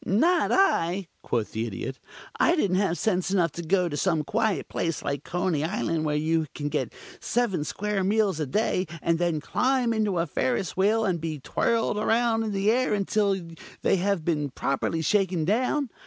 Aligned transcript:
"Not 0.03 0.51
I," 0.51 1.09
quoth 1.21 1.51
the 1.51 1.67
Idiot. 1.67 1.99
"I 2.39 2.55
didn't 2.55 2.77
have 2.77 2.97
sense 2.97 3.29
enough 3.29 3.51
to 3.51 3.61
go 3.61 3.87
to 3.87 3.95
some 3.95 4.23
quiet 4.23 4.67
place 4.67 5.03
like 5.03 5.23
Coney 5.23 5.63
Island, 5.63 6.05
where 6.05 6.15
you 6.15 6.47
can 6.55 6.69
get 6.69 6.91
seven 7.19 7.63
square 7.63 8.03
meals 8.03 8.39
a 8.39 8.47
day, 8.47 8.87
and 9.03 9.19
then 9.19 9.39
climb 9.39 9.93
into 9.93 10.17
a 10.17 10.25
Ferris 10.25 10.75
Wheel 10.75 11.05
and 11.05 11.21
be 11.21 11.39
twirled 11.39 11.99
around 11.99 12.41
in 12.41 12.51
the 12.51 12.71
air 12.71 12.95
until 12.95 13.39
they 13.83 13.97
have 13.97 14.25
been 14.25 14.49
properly 14.49 15.03
shaken 15.03 15.45
down. 15.45 15.91